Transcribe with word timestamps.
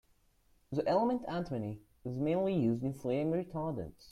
The 0.71 0.87
element 0.89 1.25
antimony 1.27 1.79
is 2.03 2.17
mainly 2.17 2.55
used 2.55 2.81
in 2.83 2.91
flame 2.95 3.31
retardants. 3.31 4.09